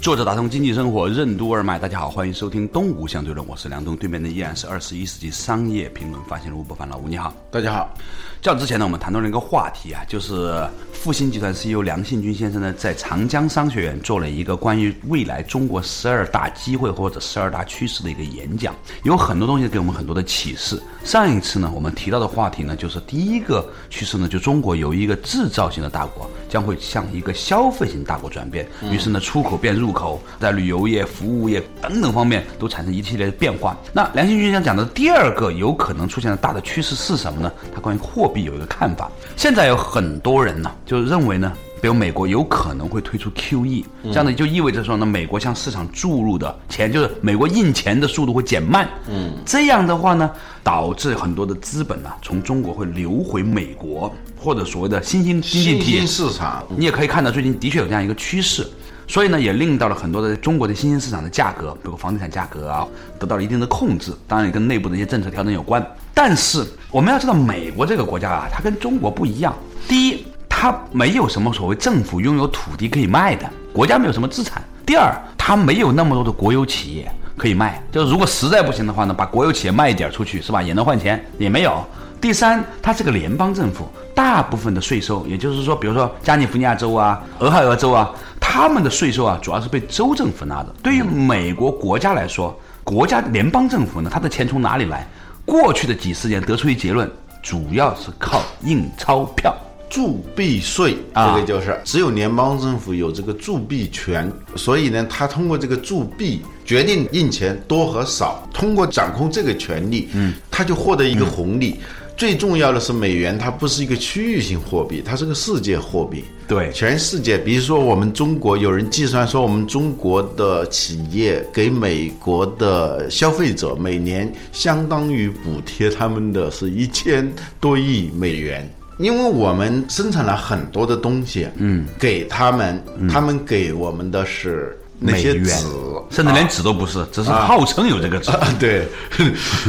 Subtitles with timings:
[0.00, 7.92] 作者打通经济生活任督二脉，大家好，欢迎收听东吴相对论，我是梁东，对面的依然是二十一世纪商业评论发现人吴伯凡老吴，你好，大家好。
[8.40, 18.72] 较之前呢，我们谈到了一个话题啊，就是复星集团 CEO 梁信军先生呢，在长江商学院做了一个关于未来中国十二大机会或者十二大趋势的一个演讲，
[19.02, 20.80] 有很多东西给我们很多的启示。
[21.02, 33.76] 上一次呢，我们提到的话题呢，就是第一个趋势呢，就中国由一个制造型的大国将会向一个消费型大国转变，于是呢，出口变入口，在旅游业、服务业等等方面都产生一系列的变化。
[33.92, 37.52] 那梁新军想讲的第二个有可能出现的大的趋势是什么呢？
[37.74, 39.10] 他关于货币有一个看法。
[39.36, 41.52] 现在有很多人呢，就认为呢。
[41.80, 48.88] 比如美国有可能会推出 QE，这样呢就意味着说呢，美国向市场注入的钱，就是美国印钱的速度会减慢。
[49.08, 50.28] 嗯，这样的话呢，
[50.64, 56.66] 导致很多的资本呢从中国会流回美国或者所谓的新兴经济体市场。
[56.76, 58.68] 你也可以看到最近的确有这样一个趋势，
[59.08, 62.86] 所以呢也令到了很多的中国的新兴市场的价格，比如房地产价格啊，
[63.18, 64.12] 得到了一定的控制。
[64.28, 65.84] 当然也跟内部的一些政策调整有关。
[66.14, 69.52] 但是我们要知道，美国这个国家啊，它跟中国不一样。
[69.88, 70.24] 第一。
[70.60, 74.60] 它没有什么所谓政府拥有土地可以卖的，国家没有什么资产。
[74.84, 81.80] 第二，它没有那么多的国有企业可以卖，就是如果实在不行的话呢，把国有企业卖一点出去是吧，也能换钱，也没有。
[82.20, 88.10] 第三，它是个联邦政府，大部分的税收，也就是说，比如说加利福尼亚州啊、俄亥俄州啊，
[88.50, 90.74] 他们的税收啊，主要是被州政府拿的。
[90.82, 95.06] 对于美国国家来说，国家联邦政府呢，他的钱从哪里来？
[95.44, 97.08] 过去的几十年得出一结论，
[97.42, 99.54] 主要是靠印钞票。
[99.90, 111.80] 铸币税，这个就是只有联邦政府有这个铸币权，所以呢，他通过这个铸币决定印钱多和少，通过掌控这个权利，嗯，他就获得一个红利。
[112.18, 116.24] 最重要的是，美元它不是一个区域性货币，它是个世界货币。
[116.48, 128.68] 对，全世界，比如说我们中国，有人计算说，我们中国的企业给美国的消费者每年相当于补贴他们的是一千多亿美元。
[128.98, 134.76] 因为我们生产了很多的东西，嗯，给他们，他们给我们的是。
[134.98, 135.66] 那些纸，
[136.10, 138.30] 甚至连纸都不是，只是号称有这个纸。
[138.58, 138.86] 对，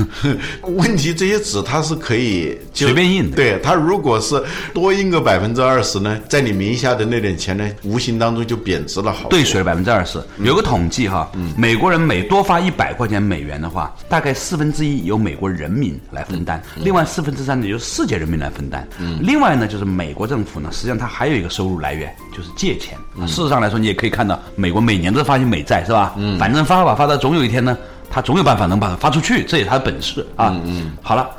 [0.64, 3.36] 问题这些纸它是可以随便印的。
[3.36, 4.42] 对，它如果是
[4.74, 9.30] 多印个百分之二十呢，在你名下的那点钱呢，无形当中就贬值了好多。
[9.30, 10.22] 兑水了百分之二十。
[10.40, 18.88] 有个统计哈，美国人每多发一百块钱美元的话，大概四分之一由美国人民来分担，另外四分之三呢由世界人民来分担。
[19.00, 22.98] 嗯另外呢，就是美国政府呢，实际上它还有一个收入来源，就是借钱。
[23.28, 25.30] 事实上来说，你也可以看到，美国每年都。
[25.30, 26.14] 发行美债是吧？
[26.18, 27.78] 嗯，反正发吧发到总有一天呢，
[28.10, 30.50] 他总有办法能把它发出去，这也是他的本事啊。
[30.50, 30.92] 嗯嗯。
[31.04, 31.30] 好了，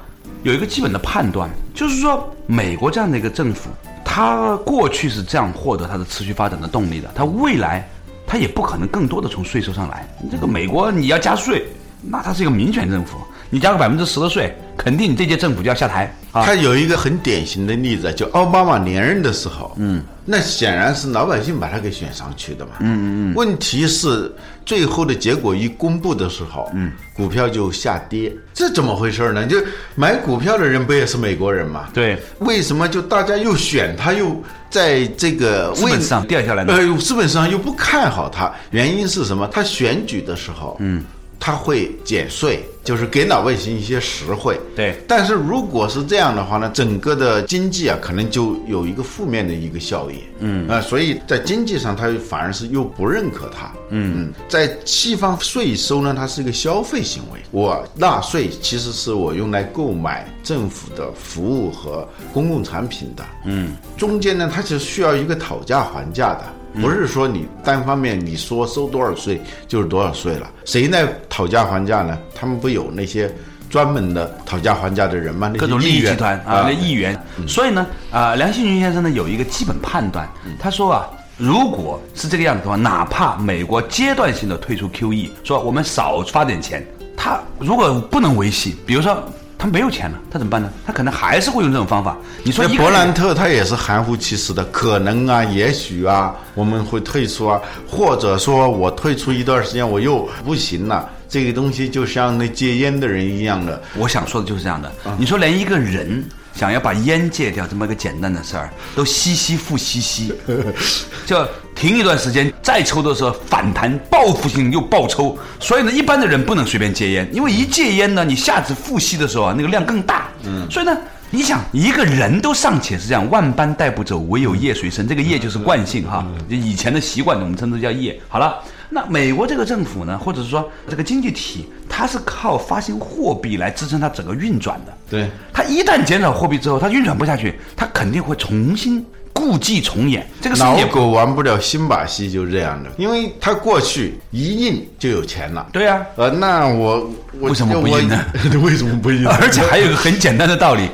[0.44, 3.68] 有一个基本的判断，就是说美国这样的一个政府，
[4.04, 7.84] 它过去是这样获得它的持续发展的动力的，它未来
[8.28, 10.08] 它也不可能更多的从税收上来。
[10.30, 11.66] 这个美国你要加税，
[12.00, 13.18] 那它是一个民权政府，
[13.50, 16.14] 你加个百分之十的税，肯定你这届政府就要下台。
[16.32, 20.02] 他有一个很典型的例子，就奥巴马连任的时候，嗯。
[20.24, 22.72] 那显然是老百姓把他给选上去的嘛。
[22.80, 23.34] 嗯嗯嗯。
[23.34, 24.32] 问题是
[24.64, 29.44] 最后的结果一公布的时候，嗯，股票就下跌，这怎么回事呢？
[29.46, 29.56] 就
[29.96, 31.88] 买股票的人不也是美国人嘛？
[31.92, 32.16] 对。
[32.40, 36.72] 为什么就大家又选他，又在这个资本上掉下来呢？
[36.74, 39.48] 呃，资本上又不看好他，原因是什么？
[39.48, 41.04] 他选举的时候，嗯。
[41.40, 44.60] 他会减税，就是给老百姓一些实惠。
[44.76, 50.18] 对，但是如果是这样的话呢，整个的经济啊，可能就有一个负面的一个效应。
[50.40, 53.72] 嗯啊，所以在经济上，它反而是又不认可它。
[53.88, 63.24] 嗯嗯，在西方税收呢，它是一个消费行为，我纳税其实是我用来购买政府的服务和公共产品的。
[63.46, 66.44] 嗯，中间呢，它是需要一个讨价还价的。
[66.74, 72.18] 不是说你单方面你说收多少税就是多少税了，谁在讨价还价呢？
[72.34, 73.32] 他们不有那些
[73.68, 75.52] 专门的讨价还价的人吗？
[75.58, 77.20] 各种利益集团啊，那议员。
[77.48, 80.28] 所以呢，啊，梁信群先生呢有一个基本判断，
[80.58, 86.86] 他说啊，如果是这个样子的话，哪怕美国阶段性的退出 QE，说我们少发点钱，
[87.16, 89.22] 他如果不能维系，比如说。
[89.60, 90.70] 他没有钱了，他怎么办呢？
[90.86, 92.16] 他可能还是会用这种方法。
[92.42, 101.06] 你说一个那伯兰特他也是含糊其辞的，可能啊，也许啊，我们会退出啊，或者说我退出一段时间，我又不行了。
[101.28, 104.90] 这个东西就像那戒烟的人一样的，我想说的就是这样的。
[105.18, 106.24] 你说连一个人
[106.54, 110.32] 想要把烟戒掉这么一个简单的事儿，都吸吸复吸吸，
[111.26, 115.38] 就停一段时间再抽的时候反弹报复性又暴抽。
[115.58, 120.28] 所以呢，一般的人不能随便戒烟，因为一戒烟呢，你下次复吸的时候啊，那个量更大。
[120.44, 120.96] 嗯，所以呢。
[121.32, 125.06] 你想，一个人都尚且是这样，万般带不走，唯有业随身。
[125.06, 128.20] 这个业就是惯性哈，就以前的习惯，我们称之叫业。
[128.26, 128.58] 好了，
[128.90, 134.92] 那美国这个政府呢，或者是说这个经济体，它是靠发行货币来支撑它整个运转的。
[135.08, 140.26] 对，它一旦减少货币之后，它运转不下去，它肯定会重新故伎重演。
[140.40, 142.90] 这个老也狗玩不了新把戏，就是这样的。
[142.98, 145.68] 因为它过去一印就有钱了。
[145.72, 148.24] 对呀、呃，那我我 为什么不印呢
[148.62, 149.24] 为什么不印？
[149.40, 150.88] 而且还有一个很简单的道理。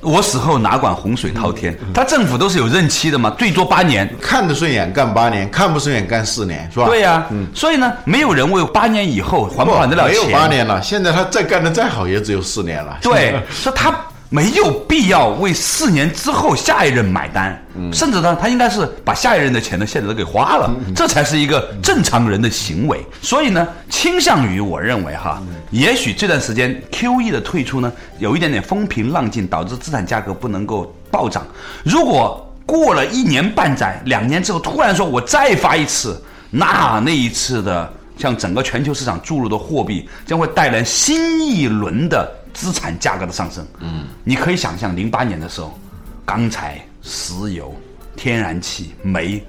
[0.00, 1.76] 我死后哪管洪水滔天？
[1.92, 4.08] 他政府都是有任期的嘛，最多八年。
[4.20, 6.86] 看得顺眼干八年，看不顺眼干四年，是吧？
[6.86, 10.26] 对呀、所以呢，没有人为八年以后还不不还得了钱。
[10.26, 12.96] 没有八年了，现在他再干的再好，也只有四年了。
[13.02, 13.94] 对，说他
[14.30, 17.58] 没有必要为四年之后下一任买单，
[17.92, 23.04] 甚至呢，他应该是把下一任的钱呢现在都给花了，这才是一个正常人的行为。
[23.22, 31.46] 所以呢，倾向于我认为哈，也许这段时间 Q E 的退出呢，有一点点风平浪静，导致资产价格不能够暴涨。
[31.82, 43.64] 如果过了一年半载、两年之后，突然说我再发一次，那那一次的向整个全球市场注入的货币将会带来新一轮的资产价格的上升。
[43.78, 45.78] 嗯，你可以想象，零八年的时候，
[46.24, 47.72] 钢材、石油、
[48.16, 49.40] 天然气、煤、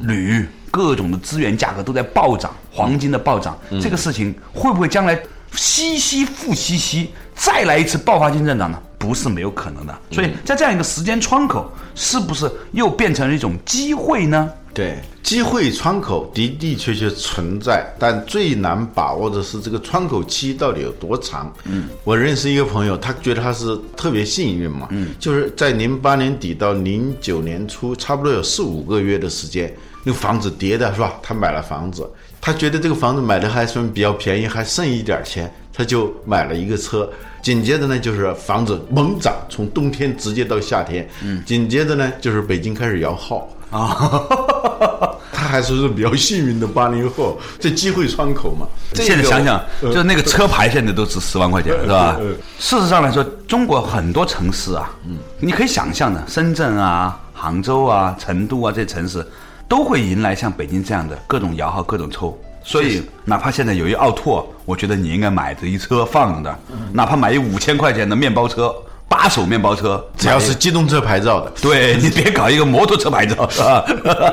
[0.00, 5.20] 铝各种的资源价格都在暴涨，黄金的暴涨，这个事情会不会将来
[5.52, 8.80] 息息复息息，再来一次爆发性增长呢？
[8.98, 9.94] 不是没有可能的。
[10.10, 14.50] 所以在这样一个时间窗口，是不是又变成了一种机会呢？
[14.74, 21.50] 对，机会窗口的的确确存在，但最难把握的是这个窗口期到底有多长。
[21.64, 29.72] 嗯，我认识一个朋友，他觉得他是特别幸运嘛，嗯，就是在零八年底到零九年初，差不多有四五个月的时间，
[30.02, 31.14] 那个房子跌的是吧？
[31.22, 32.04] 他买了房子，
[32.40, 37.08] 他觉得这个房子买的还算比较便宜，还剩一点钱，他就买了一个车。
[37.40, 41.08] 紧接着呢，就是房子猛涨，从冬天直接到夏天。
[41.22, 43.48] 嗯，紧接着呢，就是北京开始摇号。
[43.70, 44.20] 啊，
[45.32, 48.66] 他还是比较幸运的八零后，这机会窗口嘛。
[48.92, 52.16] 这个现在想想，就是那个车牌现在都值十万块钱，是吧？
[52.58, 59.26] 事实上来说，中国很多城市啊，嗯，你可以想象的，深圳啊、杭州啊、成都啊这些城市，
[59.68, 62.38] 都会迎来像北京这样的各种摇号、各种抽。
[62.62, 66.58] 所以，哪怕现在有一奥拓，我觉得你应该买这一车放着，
[66.92, 68.74] 哪怕买一五千块钱的面包车。
[69.14, 73.84] 八手面包车，只要是机动车牌照的，对 你别搞一个摩托车牌照是吧？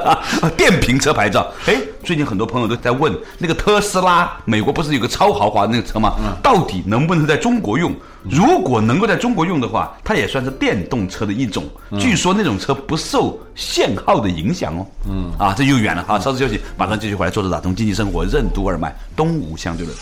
[0.57, 1.45] 电瓶车牌照。
[1.67, 6.15] 哎，最近很多朋友都在问，那个特斯拉，美国不是有个超豪华的那个车吗？
[6.41, 7.93] 到底能不能在中国用？
[8.23, 11.63] 如果能够在中国用的话，它也算是电动车的一种。
[11.99, 14.85] 据说那种车不受限号的影响哦。
[15.07, 16.19] 嗯，啊，这又远了哈。
[16.19, 17.31] 稍事休息，马上继续回来。
[17.31, 19.95] 坐着打通经济生活任督二脉，东吴相对论。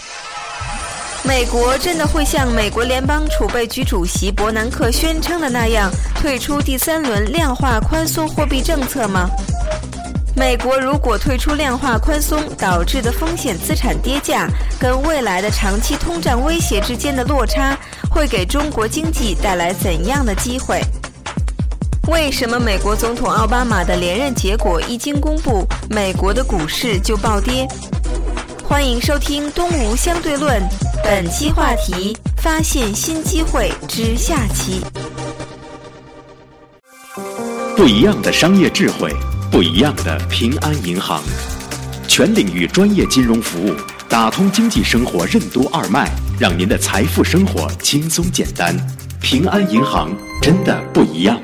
[1.23, 9.29] 美国真的会像美国联邦储备局主席伯南克宣称的那样退出第三轮量化宽松货币政策吗？
[10.35, 14.47] 美国如果退出量化宽松导致的风险资产跌价，
[14.79, 17.77] 跟未来的长期通胀威胁之间的落差，
[18.09, 20.81] 会给中国经济带来怎样的机会？
[22.07, 27.67] 为什么美国总统奥巴马的连任结果一经公布，美国的股市就暴跌？
[28.63, 30.61] 欢迎收听《东吴相对论》，
[31.03, 34.81] 本期话题：发现新机会之下期。
[37.75, 39.11] 不一样的商业智慧，
[39.51, 41.21] 不一样的平安银行，
[42.07, 43.73] 全领域专业金融服务，
[44.07, 48.75] 打通经济生活任督二脉，让您的财富生活轻松简单。
[49.21, 51.39] 平安银行真的不一样。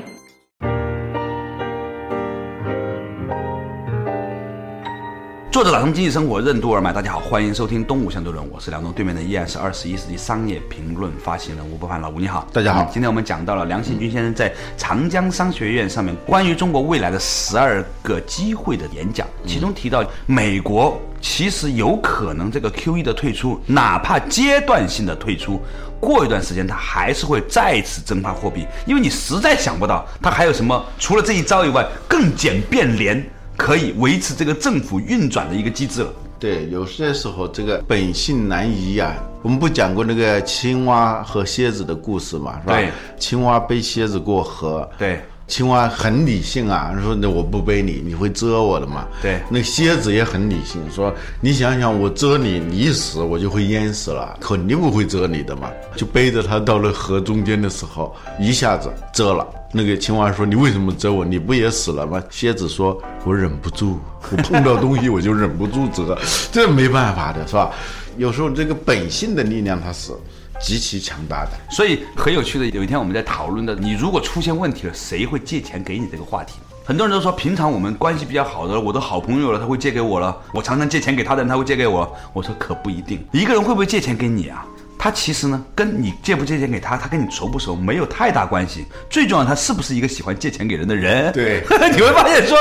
[5.56, 12.86] 作者打通经济生活任督二脉，大家好，欢迎收听东吴相对论，我是梁东，对面的依然是二十一世纪商业评论发行人吴伯凡老吴，你好，大家好。
[12.92, 25.58] 今天我们讲到了梁信军先生在长江商学院上面关于中国未来的十二个机会的演讲，其中提到美国其实有可能这个 QE 的退出，哪怕阶段性的退出，
[25.98, 33.26] 过一段时间它还是会再次增发货币，因为你实在想不到它还有什么除了这一招以外更简便廉。
[33.56, 36.12] 可以维持这个政府运转的一个机制了。
[36.38, 42.74] 对，有些时候这个本性难移啊，我们不讲过那个青蛙和蝎子的故事嘛，是吧？
[42.74, 44.88] 对，青蛙背蝎子过河。
[44.98, 45.20] 对。
[45.48, 49.06] 青蛙很理性啊，说那我不背你，你会蛰我的嘛？
[49.22, 55.70] 对，那蝎子也很理性，说你想想，我蛰你，你一死我就会淹死了，肯定不会蛰你的嘛。
[55.94, 59.46] 就背着它到了河中间的时候，一下子蛰了。
[59.76, 61.24] 那个青蛙说：“你为什么蛰我？
[61.24, 63.98] 你不也死了吗？”蝎子说：“我忍不住，
[64.32, 66.18] 我碰到东西我就忍不住蛰，
[66.50, 67.70] 这没办法的是吧？
[68.16, 70.12] 有时候这个本性的力量它是。”
[70.58, 72.64] 极其强大的，所以很有趣的。
[72.68, 76.54] 有一天我们在讨论的，你如果出现问题了，谁会借钱给你这个话题？
[76.82, 80.34] 很多人都说，平常我们关系比较好的，我的好朋友了，他会借给我了。
[80.54, 82.10] 我常常借钱给他的人，他会借给我。
[82.32, 84.64] 我说可不一定，一个人会不会借钱给你啊？
[85.06, 88.84] 他其实呢，跟你借不借钱给他，他跟你熟不熟没有太大关系。
[89.08, 91.32] 最重要，他是不是一个喜欢借钱给人的人？
[91.32, 91.62] 对，
[91.94, 92.58] 你会发现说。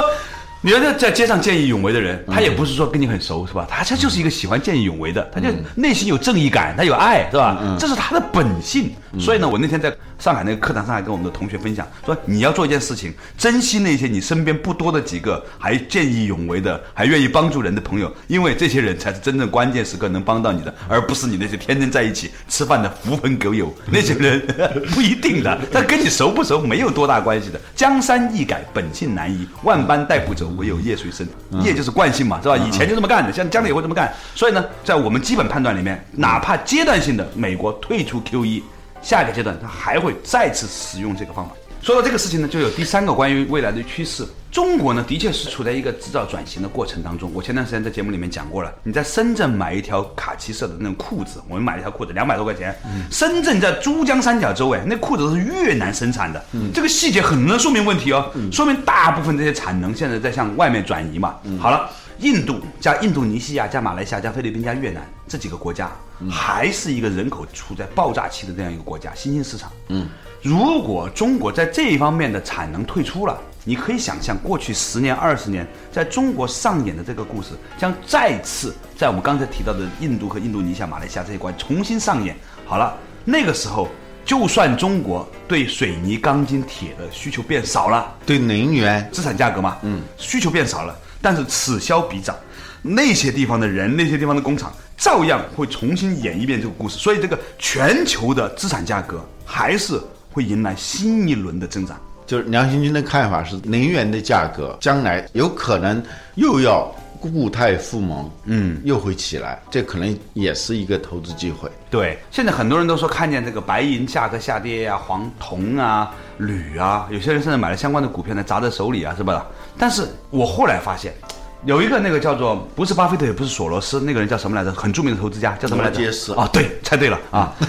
[0.61, 3.67] 你要在街上见义勇为的人，他也不是说跟你很熟，是吧？
[3.69, 7.77] 他这就是一个喜欢见义勇为的，他就内心有正义感，他有爱，是吧？
[7.79, 8.91] 这是他的本性。
[9.19, 23.73] 所以呢，我那天在上海那个课堂上，还跟我们的同学分享说，你要做一件事情，珍惜那些你身边不多的几个还见义勇为的、还愿意帮助人的朋友，因为这些人才是真正关键时刻能帮到你的，而不是你那些天天在一起吃饭的狐朋狗友。
[23.91, 24.41] 那些人
[24.95, 27.59] 不一定的，他跟你熟不熟没有多大关系的。
[27.75, 30.45] 江山易改，本性难移，万般带不走。
[30.57, 31.27] 唯有业随身，
[31.63, 32.55] 业就是惯性嘛，是吧？
[32.55, 34.13] 以前就这么干的，像将来也会这么干。
[34.35, 38.61] 所以呢，在我们基本判断里面，哪怕阶段性的美国退出 QE，
[39.05, 41.51] 下一个阶段它还会再次使用这个方法。
[41.79, 44.25] 说到这个事情呢，就有第三个关于未来的趋势。
[44.51, 47.29] 中国呢，的确是处在一个制造转型的过程当中。
[47.31, 52.75] 我前段时间在节目里面讲过了，你在深圳买一条卡其色的那种裤子，我们买了一条裤子两百多块钱。
[53.11, 56.43] 深圳在珠江三角洲，哎，那裤子是越南生产的，
[56.73, 61.35] 这个细节很能说明问题哦，说明大部分这些产能现在在向外面转移嘛。
[61.59, 61.87] 好了，
[62.19, 65.91] 印度加印度尼西亚加马来西亚加菲律宾加越南这几个国家，
[66.29, 69.71] 还是一个人口处在爆炸期的这样一个国家，新兴市场。
[69.89, 70.07] 嗯。
[70.41, 82.37] 如果中国在这一方面的产能退出了，你可以想象过去十年、二十年在中国上演的这个故事，将再次在我们刚才提到的印度和印度尼西亚、马来西亚这一关重新上演。
[82.63, 83.89] 好了，那个时候，
[84.23, 90.95] 就算中国对水泥、钢筋、铁的需求变少了，对能源资产价格嘛，嗯，需求变少了，
[91.25, 92.35] 但是此消彼长，
[92.83, 96.99] 那些地方的人、那些地方的工厂照样会重新演一遍这个故事。
[96.99, 99.99] 所以，这个全球的资产价格还是。
[100.35, 106.03] 会迎来新一轮的增长，就是梁新军的看法是，能源的价格将来有可能
[106.35, 106.93] 又要
[107.29, 111.69] 固态复萌，嗯，又会起来，这可能也是一个投资机会。
[111.89, 119.45] 对，现在很多人都说看见这个白银价格下跌呀，黄铜啊、铝啊，有些人甚至买了相关的股票呢，砸在手里啊，是吧？
[119.77, 121.13] 但是我后来发现。
[121.65, 124.71] 有一个那个叫做不是巴菲特也不是索罗斯，那个人叫什么来着？
[124.71, 125.97] 很著名的投资家叫什么来着？
[125.97, 127.51] 罗杰斯啊，对，猜对了啊。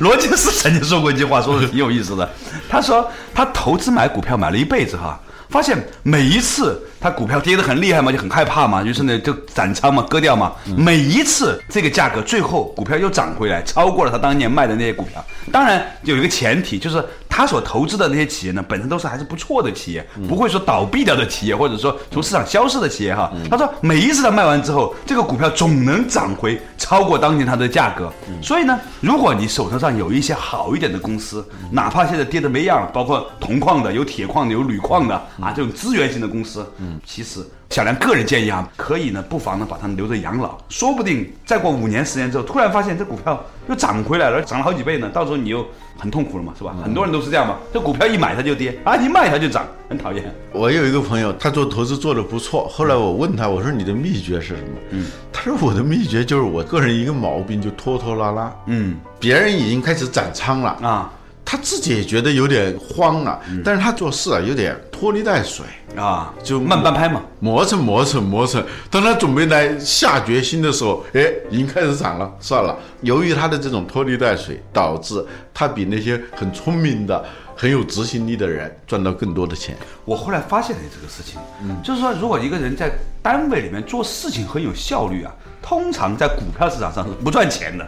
[0.00, 2.26] 罗杰斯曾经说过一句话，说的挺有意思的。
[2.70, 5.20] 他说他投资买股票买了一辈子哈，
[5.50, 6.80] 发现每一次。
[7.00, 10.52] 它股票跌得很厉害嘛，就很害怕嘛，于是呢就斩仓嘛，割掉嘛。
[10.76, 15.24] 每一次这个价格最后股票又涨回来，超过了他当年卖的那些股票。
[15.50, 23.32] 当然有一个前提，就是他所投资的那些企业呢，本身都是还是不错的企业，不会说倒闭掉的企业，或者说从市场消失的企业哈。
[23.50, 28.12] 他说每一次他卖完之后，这个股票总能涨回超过当年它的价格。
[28.42, 36.70] 所以呢，如果你手头上有一些好一点的公司，哪怕现在跌得没样，包括铜矿的、有铁矿的、有铝矿的啊，这种资源型的公司。
[37.04, 45.66] 其实，小梁个人建议啊，可以呢，不妨呢把它留着养老，说不定再过五年、十年之后，突然发现这股票又涨回来了，涨了好几倍呢，到时候你又
[45.98, 46.74] 很痛苦了嘛，是吧？
[46.82, 50.34] 很多人都是这样嘛，这股票一买它就跌啊，一卖它就涨，很讨厌。
[50.52, 54.78] 我有一个朋友，他做投资做的不错，后来我问他，我说你的秘诀是什么？
[54.90, 58.52] 嗯，他说我的秘诀就是我个人一个毛病，就拖拖拉拉。
[58.66, 61.12] 嗯，别人已经开始斩仓了啊。
[61.50, 65.66] 他自己也觉得有点慌了，但是他做事啊有点拖泥带水
[65.96, 68.64] 啊，就慢半拍嘛，磨蹭磨蹭磨蹭。
[68.88, 72.78] 当他准备来下决心的时候，哎，已经开始涨了，算了。
[73.00, 77.24] 由于他的这种拖泥带水，导致他比那些很聪明的、
[77.56, 79.76] 很有执行力的人赚到更多的钱。
[80.04, 87.84] 我后来发现了这个事情，嗯，就是说，如果一个人在单位里面做事情很有效率啊，通常在股票市场上是不赚钱的，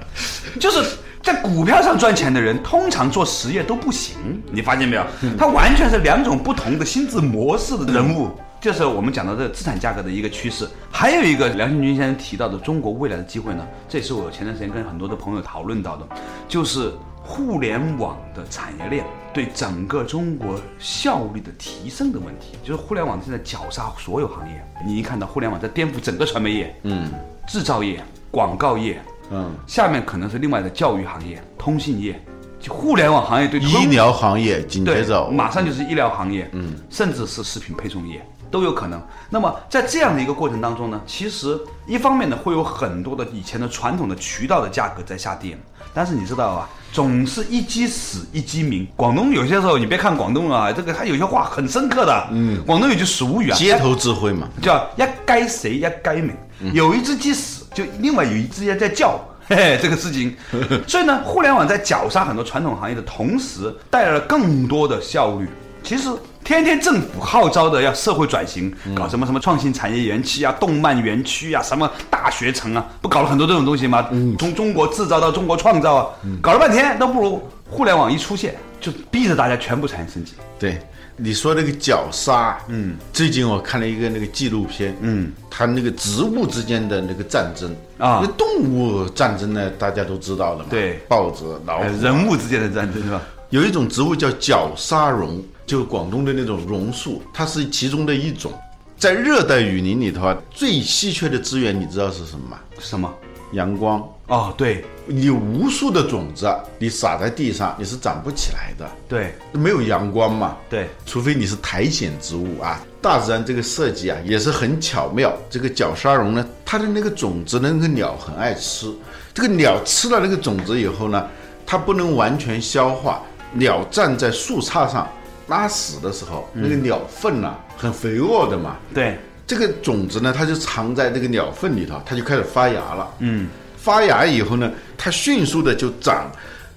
[0.58, 0.82] 就是。
[1.22, 4.42] 在股票上赚钱的人，通常做实业都不行。
[4.50, 5.04] 你发现没有？
[5.38, 8.28] 他完全是两种不同的心智模式的人物。
[8.60, 10.68] 这是我们讲到的资产价格的一个趋势。
[10.90, 16.06] 还有一个梁新军先生提到的中国未来的机会呢，这也是我前段时间跟很多的朋友讨论到的，
[16.46, 24.64] 就是互联网的产业链对整个中国效率的提升的问题，就是互联网现在绞杀所有行业。
[24.84, 27.10] 你一看到互联网在颠覆整个传媒业，嗯，
[27.48, 28.00] 制造业、
[28.30, 32.22] 广告业，嗯，下面可能是另外的教育行业、通信业，
[32.60, 39.02] 就互联网行业对医疗行业紧接着，马上就是医疗行业，嗯，甚至是食品配送业都有可能。
[39.30, 45.58] 那么在这样的一个过程当中呢，其实一方面呢会有很多的以前的传统的渠道的价格在下跌，
[45.94, 48.86] 但是你知道啊，总是一鸡死一鸡鸣。
[48.94, 56.36] 广东有些时候你别看广东啊，这个他有些话很深刻的，嗯，广东有句俗语啊，街头智慧嘛，叫一该谁一该鸣，
[56.74, 59.20] 有一只鸡死，就另外有一只鸡在叫。
[59.48, 60.34] 嘿嘿，这个事情，
[60.86, 65.48] 所以呢，互联网在绞杀很多传统行业的同时，带来了更多的效率。
[65.82, 66.08] 其实，
[66.44, 74.08] 天天政府号召的要社会转型，搞什么什么创新产业园区啊、动漫园区啊、什么大学城啊，不搞了很多这种东西吗？
[74.38, 76.06] 从中国制造到中国创造啊，
[76.40, 80.34] 搞了半天都不如互联网一出现，就逼着大家全部产业升级。
[80.56, 80.80] 对。
[81.16, 93.20] 你说那个绞杀，嗯，最近我看了一个那个纪录片，嗯，它那个植物之间的那个战争啊那动物战争呢，大家都知道的嘛，对豹子、老虎呃，人物之间的战争是吧？
[93.50, 98.50] 有一种植物叫绞杀榕，就是广东的那种榕树，它是其中的一种。
[98.96, 102.58] 在热带雨林里头啊，最稀缺的资源你知道是什么吗？
[102.78, 103.12] 什么？
[103.52, 104.02] 阳光。
[104.28, 106.48] 哦，对你无数的种子，
[106.78, 110.56] 你撒在地上，你是长不起来的，对没有阳光嘛。
[110.70, 112.80] 对，除非你是苔藓植物啊。
[113.02, 115.32] 大自然这个设计啊，也是很巧妙。
[115.50, 118.94] 这个绞杀榕呢，它的那个种子呢，那个鸟很爱吃。
[119.34, 121.28] 这个鸟吃了那个种子以后呢，
[121.66, 123.20] 它不能完全消化。
[123.54, 125.06] 鸟站在树杈上
[125.48, 128.76] 拉屎的时候，那个鸟粪呐、很肥沃的嘛。
[128.94, 133.10] 对这个种子呢，它就藏在这个鸟粪里头，它就开始发芽了。
[133.18, 133.48] 嗯，
[133.82, 136.30] 发芽以后呢，它迅速的就长，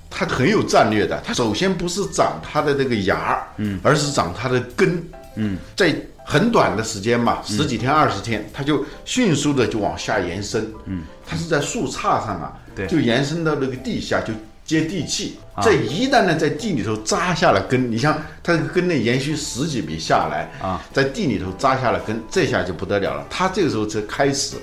[0.09, 1.21] 它很有战略的。
[1.23, 5.01] 它首先不是长它的这个芽，嗯，而是长它的根。
[5.35, 5.95] 嗯，在
[6.25, 10.67] 很短的时间嘛，十几天、二十天，它就迅速的就往下延伸。
[10.85, 14.33] 嗯，它是在树杈上啊，对就延伸到那个地下，就
[14.65, 15.37] 接地气。
[15.61, 23.25] 这一旦呢在地里头扎下了根，你像它这个根呢延续十几米下来啊，在地里头扎下了根，这下就不得了了。
[23.29, 24.55] 它这个时候才开始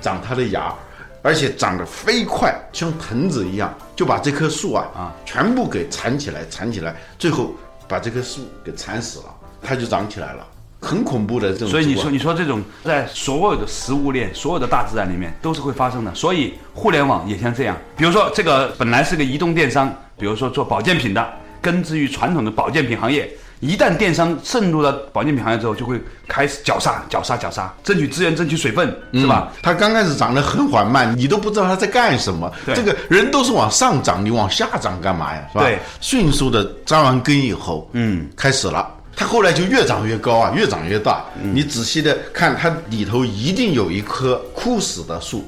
[0.00, 0.72] 长它的芽，
[1.28, 7.52] 而且长得飞快，像藤子一样，就把这棵树啊啊全部给缠起来，缠起来，最后
[7.86, 9.24] 把这棵树给缠死了，
[9.60, 10.46] 它就长起来了，
[10.80, 11.68] 很恐怖的这种。
[11.68, 16.14] 所以你说，你说这种在所有的食物链、所有的大自然里面都是会发生的。
[16.14, 23.30] 所以互联网也像这样，比如说这个本来是个移动电商，比如说做保健品的，根植于传统的保健品行业。
[23.60, 29.52] 一旦电商渗入到保健品行业之后，就会开始绞杀、绞杀、绞杀，争取资源、争取水分，是吧？
[29.62, 32.52] 它刚开始长得很缓慢，你都不知道它在干什么。
[32.74, 35.44] 这个人都是往上涨，你往下涨干嘛呀？
[35.52, 35.64] 是吧？
[35.64, 38.94] 对，迅速的扎完根以后，嗯，开始了。
[39.16, 41.24] 它后来就越长越高啊，越长越大。
[41.42, 45.44] 你仔细的看，它里头一定有一棵枯死的树。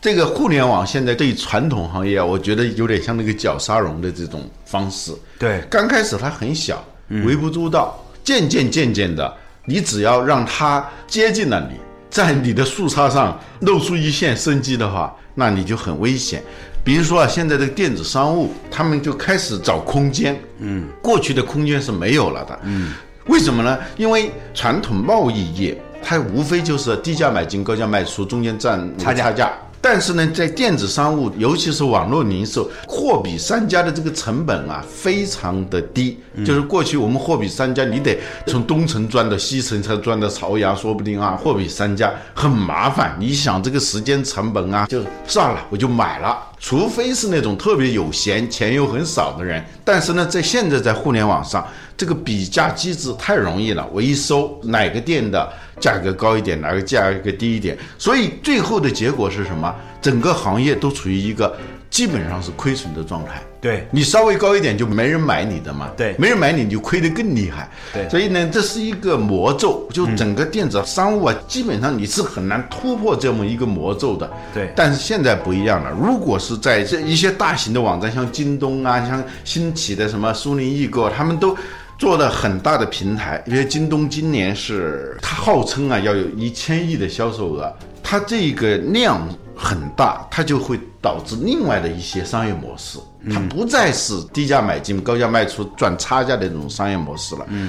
[0.00, 5.12] 这个互联网现在对传统行业啊，我觉得有点像那个绞杀榕的这种方式。
[5.38, 6.84] 对刚开始它很小，
[7.24, 11.76] 微不足道，渐渐渐渐的，你只要让它接近了你，
[12.10, 16.42] 在你的树杈上露出一线生机的话，那你就很危险。
[16.84, 22.94] 比如说啊，现在的电子商务，他们就开始找空间，嗯，过去的空间是没有了的，嗯，
[23.26, 23.78] 为什么呢？
[23.96, 29.52] 因为传统贸易业它无非就是低价买进、高价卖出，中间占差价差价。
[29.80, 36.18] 但是呢，在电子商务，尤其是网络零售，货比三家的这个成本啊，非常的低。
[36.44, 43.16] 就是过去我们货比三家，你得从东城转到西城，才转到朝阳，说不定啊，货比三家很麻烦。
[43.18, 46.36] 你想这个时间成本啊，就算了，我就买了。
[46.60, 51.66] 除非是那种特别有闲、钱又很少的人，但是呢，在现在在互联网上，
[51.96, 53.88] 这个比价机制太容易了。
[53.92, 59.74] 我一搜哪个店的价格高一点，哪个价格低一点，所以最后的结果是什么？
[60.00, 61.56] 整个行业都处于一个
[61.90, 63.42] 基本上是亏损的状态。
[63.60, 63.86] 对。
[63.90, 66.14] 你稍微高一点就没人买你的嘛，对。
[66.18, 68.08] 没人买你你就亏得更厉害，对。
[68.08, 74.72] 所以呢，这是一个魔咒，就整个电子商务啊，基本上你是很难突破这么一个魔咒的，对。
[74.76, 81.56] 但是现在不一样了，如果是在这一些大型的网站，像京东啊，像新起的什么苏宁易购，他们都。
[81.98, 87.74] 做了很大的平台，因为京东今年是它号称啊要有一千亿的销售额，
[88.04, 89.20] 它这个量
[89.60, 92.96] 很大，它就会导致另外的一些商业模式，
[93.28, 97.44] 它不再是低价买进、高价卖出赚差价的这种商业模式了。
[97.48, 97.68] 嗯，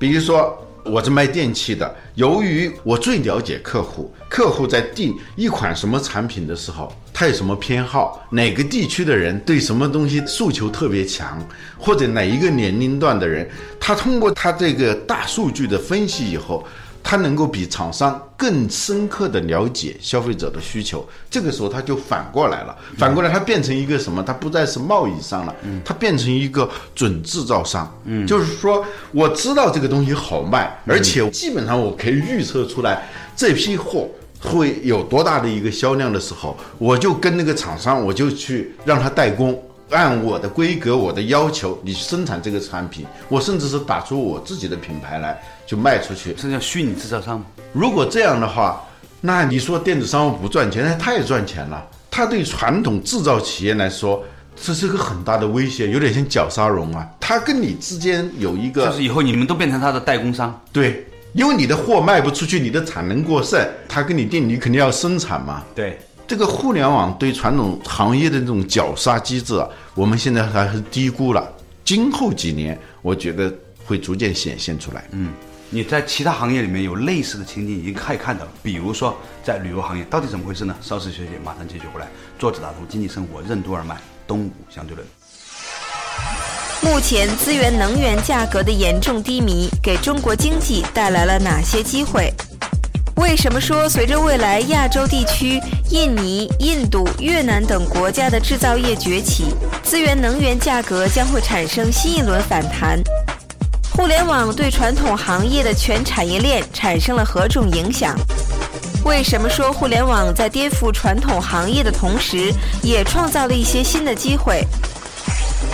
[0.00, 0.52] 比如说
[0.84, 11.40] 我是卖电器的，由于我最了解客户，客户在定一款什么产品的时候，他有什么偏好，哪个地区的人对什么东西诉求特别强，
[11.78, 13.48] 或者哪一个年龄段的人，
[13.78, 16.66] 他通过他这个大数据的分析以后。
[17.08, 24.22] 他能够比厂商更深刻的了解消费者的需求，这个时候它就反过来了，反过来它变成一个什么？
[24.22, 27.90] 它不再是贸易商了，它变成一个准制造商。
[28.04, 34.06] 嗯，就是说我知道这个东西好卖，而且基本上我可以预测出来这批货
[34.42, 39.58] 会有多大的一个销量的时候，我就跟那个厂商，我就去让他代工。
[39.90, 47.44] 按我的规格、我的要求，你生产这个产品，我甚至是打出我自己的品牌来就卖出去，这叫虚拟制造商。
[47.72, 48.84] 如果这样的话，
[49.20, 51.86] 那你说电子商务不赚钱，那太赚钱了。
[52.10, 54.22] 它对传统制造企业来说，
[54.60, 57.08] 这是个很大的威胁，有点像绞杀绒啊。
[57.20, 60.60] 它跟你之间有一个，就是以后你们都变成它的代工商。
[60.72, 65.62] 对，因为你的货卖不出去，你的产能过剩，它跟你定，你肯定要生产嘛。
[65.74, 65.98] 对。
[66.28, 71.50] 这个互联网对传统行业的这种绞杀机制啊，我们现在还是低估了。
[71.86, 73.50] 今后几年，我觉得
[73.86, 75.08] 会逐渐显现出来。
[75.12, 75.32] 嗯，
[75.70, 80.76] 你在其他行业里面有类似的情景已经可以看到了，比如说在旅游行业，到底怎么回事呢？
[80.82, 82.06] 稍事休息，马上解决过来。
[82.38, 85.06] 坐着打通经济生活任督二脉，东吴相对论。
[86.82, 92.30] 目前资源能源价格的严重低迷，给中国经济带来了哪些机会？
[93.18, 99.46] 为什么说随着未来亚洲地区、印尼、印度、越南等国家的制造业崛起，
[99.82, 103.02] 资源能源价格将会产生新一轮反弹？
[103.90, 108.16] 互联网对传统行业的全产业链产生了何种影响？
[109.04, 112.52] 为什么说互联网在颠覆传统行业的同时，
[112.82, 114.64] 也创造了一些新的机会？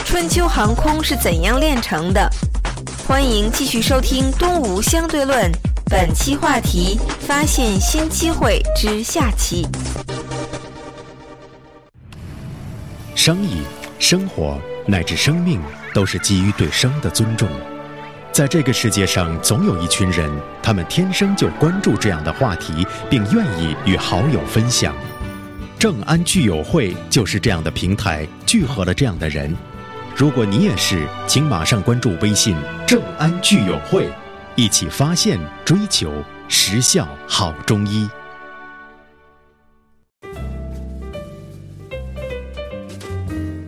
[0.07, 2.27] 春秋航空是怎样炼成的？
[3.07, 5.53] 欢迎继续收听《东吴相对论》。
[5.95, 9.65] 本期话题：发现新机会之下期。
[13.15, 13.63] 生意、
[14.01, 15.61] 生活乃至生命，
[15.93, 17.49] 都是基于对生的尊重。
[18.33, 20.29] 在这个世界上，总有一群人，
[20.61, 24.93] 他们天生就关注这样的话题，并愿意与好友分享。
[25.79, 29.57] 正安聚友会就是这样的平台，聚合了这样的人。
[30.17, 34.09] 如果你也是，请马上关注微信“正安聚友会”。
[34.57, 36.13] 一起发现、追求
[36.47, 38.09] 实效好中医。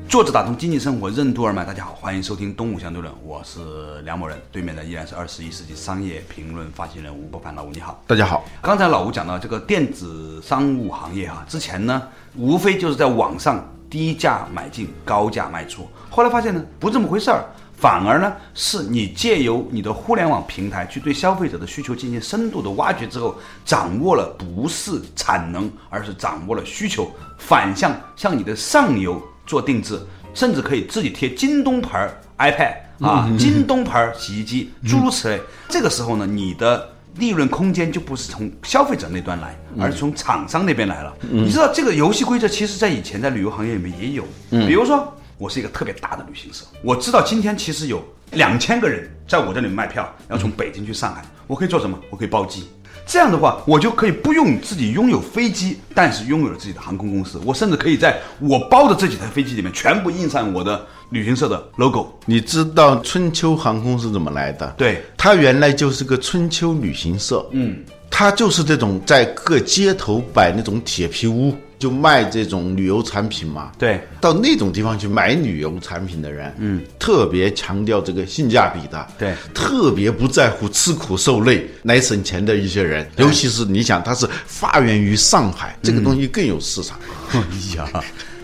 [0.08, 8.44] 作者打通经济生活任督二脉，大家好，欢迎收听《东吴相对论》，我是梁某人，对面的依然是二十一世纪商业评论发行人吴伯凡老吴，你好，大家好。
[8.62, 12.00] 刚才老吴讲到这个电子商务行业哈，之前呢，
[12.36, 17.44] 无非就是在网上低价买进，高价卖出，后来发现呢，不这么回事儿。
[17.78, 23.36] 反而呢，是你借由你的互联网平台去对消费者的需求进行深度的挖掘之后，
[23.66, 30.00] 掌握了不是产能，而是掌握了需求，反向向你的上游做定制，
[30.32, 35.38] 甚至可以自己贴京东牌 iPad 啊，京东牌洗衣机，诸如此类。
[35.68, 41.14] 这个时候呢，你的利润空间就不是从消费者那端来，而是从厂商那边来了。
[41.20, 45.12] 你知道这个游戏规则，其实在以前在旅游行业里面也有，比如说。
[45.38, 51.98] 我是一个特别大的旅行社，我知道今天其实有两千个人在我这里卖票，要从北京去上海，我可以做什么？
[52.08, 52.66] 我可以包机，
[53.06, 62.08] 这样的话，我就可以不用自己拥有飞机，但是拥有了自己的航空公司，我甚至可以在我包的这几台飞机里面全部印上我的旅行社的 logo。
[62.24, 64.74] 你知道春秋航空是怎么来的？
[64.78, 71.54] 对，它原来就是个春秋旅行社，嗯，它就是这种在各街头摆那种铁皮屋。
[71.78, 86.98] 就卖这种旅游产品嘛，对，到那种地方去买旅游产品的人，嗯，特别强调这个性价比的，对，特别不在乎吃苦受累来省钱的一些人，尤其是你想，它是发源于上海，这个东西更有市场。
[87.32, 87.40] 哎
[87.76, 87.88] 呀，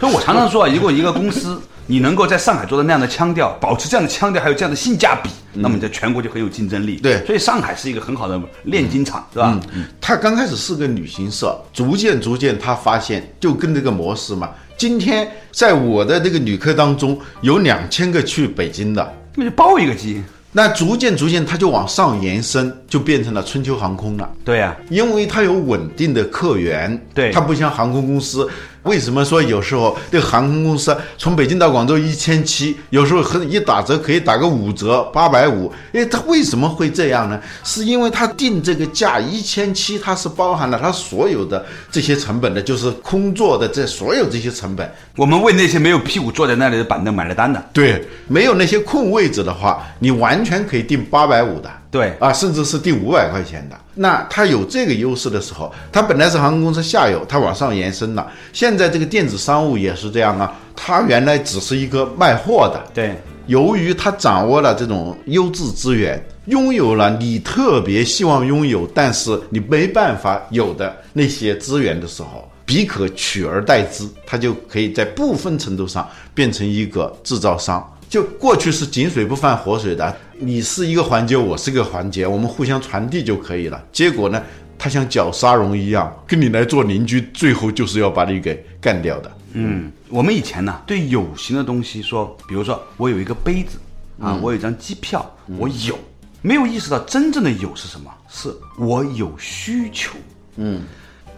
[0.03, 1.57] 所以我常常说啊，如果一个公司。
[1.85, 6.97] 你能够在上海做到那样的腔调，保持这样的腔调，还有这样的性价比，那么你在全国就很有竞争力。
[7.03, 9.61] 对，所以上海是一个很好的炼金厂，是吧？
[9.75, 14.51] 嗯，他刚开始是个旅行社，逐渐逐渐他发现就跟这个模式嘛。
[14.79, 20.23] 今天在我的这个旅客当中有两千个去北京的，那就包一个机。
[20.55, 24.31] 那逐渐逐渐他就往上延伸，就变成了春秋航空了。
[24.45, 28.49] 对呀，因为它有稳定的客源，对，它不像航空公司。
[28.85, 35.73] 为什么说有时候这个航空公司从北京到广州一千七，有时候很一打折可以打个五折八百五？
[35.93, 37.41] 哎，它为什么会这样呢？
[37.63, 44.93] 是因为它定这个价一千七，它是包含了它所有的这些成本的，就是空座的这所有这些成本。
[45.17, 47.65] 我们为那些没有屁股坐在那里的板凳买了单的。
[47.73, 51.71] 对，没有那些空位置的话，你完全可以定八百五的。
[51.93, 53.79] 对啊，甚至是第五百块钱的。
[53.95, 58.27] 那它有这个优势的时候，它本来是航空公司下游，它往上延伸了。
[58.55, 63.15] 现在这个电子商务也是这样啊，它原来只是一个卖货的，对，
[63.47, 77.87] 由于它掌握了这种优质资源，拥有了你特别希望拥有，但是你没办法有的那些资源的时候，彼可取而代之，它就可以在部分程度上变成一个制造商。
[78.09, 83.81] 就过去是井水不犯河水的，你是一个环节，我是一个环节，我们互相传递就可以了。
[83.93, 84.43] 结果呢，
[84.77, 89.31] 他像绞沙龙一样，跟你来做邻居，最后就是要把你给干掉的。
[89.53, 93.79] 嗯，我们以前呢，对有形的东西说，比如说我有一个杯子
[94.21, 95.25] 啊，我有一张机票，
[95.59, 95.97] 我有，
[96.41, 98.11] 没有意识到真正的有是什么？
[98.29, 100.19] 是我有需求。
[100.57, 100.83] 嗯，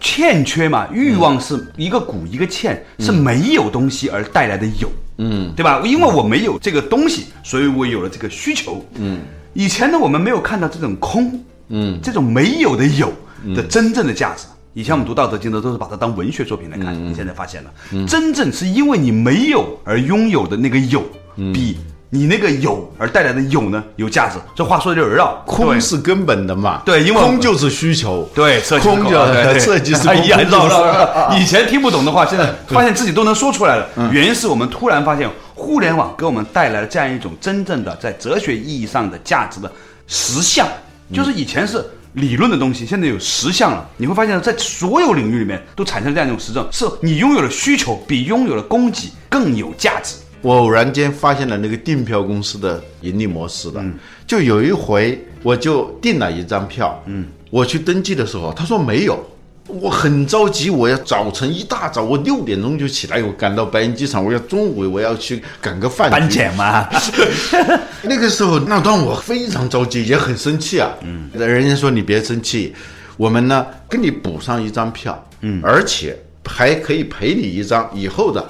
[0.00, 4.88] 欠缺嘛，欲望是一个鼓一个欠，是没有东西而带来的有。
[5.18, 5.80] 嗯，对吧？
[5.84, 8.84] 因为我没有这个东西，所以我有了这个需求。
[8.96, 9.20] 嗯，
[9.52, 13.12] 以前呢，我们没有看到这种空，嗯，这种没有的有
[13.54, 14.46] 的真正的价值。
[14.72, 17.72] 以前我们读《道德经》的都是把它当文学作品来看，你现在发现了，
[18.08, 21.00] 真正是因为你没有而拥有的那个有，
[21.52, 21.76] 比
[22.14, 24.38] 你那个有而带来的有呢有价值。
[24.54, 26.80] 这话说的有点绕，空是根本的嘛？
[26.84, 28.28] 对，因为空就是需求。
[28.32, 29.10] 对，设计空就
[29.58, 31.30] 设计是一样绕绕。
[31.36, 33.88] 以前听不懂的话，现在 发现自己都能说出来了。
[34.12, 39.70] 原因是我们突然发现，互联网给我们带来了这样一种真正的在哲学意义上的价值的
[40.06, 40.68] 实相，
[41.12, 41.84] 就是以前是。
[42.14, 50.14] 理论的东西现在有实相了，你会发现，在所有领域里面都产生这样一种实证，是你拥有了需求，比拥有了供给更有价值。
[50.44, 53.82] 我偶然间发现了那个订票公司的盈利模式的，
[54.26, 59.18] 就有一回我就订了一张票，嗯，我去登记的时候，他说没有。
[59.66, 66.10] 我很着急，我要早晨一大早，我六点钟就起来，我赶到白云机场，我要中午我要去赶个饭。
[66.10, 66.86] 搬捡嘛，
[68.04, 70.92] 那个时候那段我非常着急，也很生气啊。
[71.00, 72.74] 嗯，人家说你别生气，
[73.16, 78.44] 我们呢给你补上一张票，嗯，而且还可以赔你一张以后的。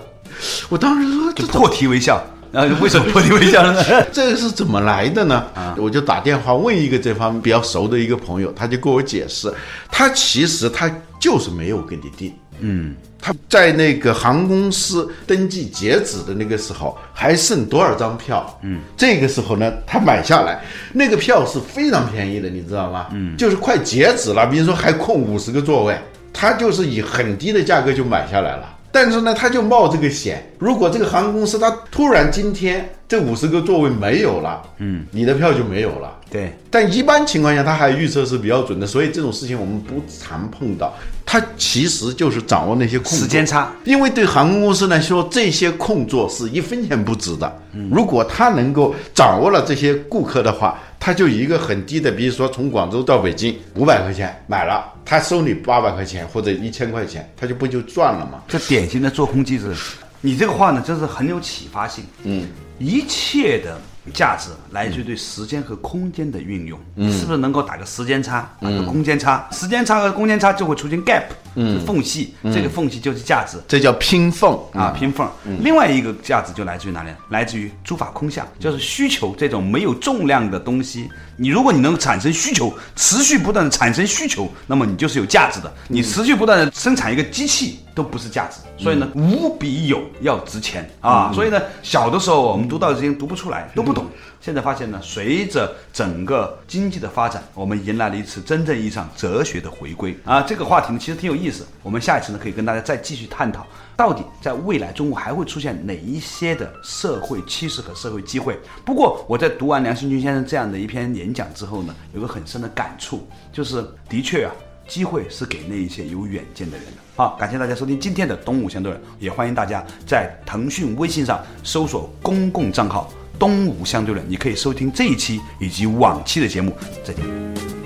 [0.68, 2.22] 我当时说这破涕为笑。
[2.52, 3.84] 啊，为什么破涕为笑呢？
[4.12, 5.44] 这个是怎么来的呢？
[5.56, 9.52] 啊我就打电话问一个这方面比较熟的一个朋友，他就跟我解释，
[9.90, 23.08] 他其实他就是没有给你订，嗯，他在那个航空公司登记截止的那个时候还剩多少张票，嗯，这个时候呢，他买下来那个票是非常便宜的，你知道吗？
[23.12, 25.98] 嗯，就是快截止了，比如说还空五十个座位，
[26.32, 28.73] 他就是以很低的价格就买下来了。
[28.94, 36.16] 但是呢，他就冒这个险，如果这个航空公司它突然今天这五十个座位没有了，嗯，你的票就没有了。
[36.30, 40.94] 对，但一般情况下，他还预测是比较准的，所以这种事情我们不常碰到。
[41.26, 47.60] 他其实就是掌握那些空时间差，因为对航空公司来说，这些空座是一分钱不值的。
[47.90, 58.42] 如果他能够掌握了这些顾客的话，他就以一个很低的，比如说从广州到北京五百块钱买了，他收你八百块钱或者一千块钱，他就不就赚了吗？
[58.48, 59.74] 这典型的做空机制。
[60.22, 62.02] 你这个话呢，真是很有启发性。
[62.22, 63.78] 嗯，一切的。
[64.12, 66.78] 价值来自于对时间和空间的运用，
[67.10, 69.48] 是不是能够打个时间差，打个空间差？
[69.50, 75.28] 时间差和空间差就会出现 gap，嗯缝隙，这个缝隙就是价值，这叫拼缝啊，拼缝。
[75.60, 77.10] 另外一个价值就来自于哪里？
[77.30, 81.08] 来自于诸法空相，就是需求这种没有重量的东西。
[81.36, 85.72] 你如果你能产生需求，持续不断的产生需求，那么你就是有价值的。
[85.88, 88.60] 你持续不断的生产一个机器都不是价值。
[88.76, 91.32] 所以呢，无比有要值钱啊。
[91.32, 94.06] 所以呢，小的时候我们读《道德经》读不出来，都不懂。
[94.40, 100.42] 现在发现呢，随着整个经济的发展，我们迎来了一次真正意义上哲学的回归啊。
[100.42, 101.66] 这个话题呢，其实挺有意思。
[101.82, 108.58] 我们下一次呢，可以跟大家再继续探讨，到底在未来中国还会出现哪一些的社会趋势和社会机会。
[108.84, 114.52] 不过我在读完梁兴军先生这样的一篇演讲之后呢，有个很深的感触，就是的确啊，
[114.86, 116.92] 机会是给那一些有远见的人的。
[117.16, 123.12] 好，感谢大家收听今天的东吴相对论，也欢迎大家在腾讯微信上搜索公共账号。
[123.38, 126.76] 东吴相对论，你可以收听这一期以及往期的节目。
[127.04, 127.83] 再见。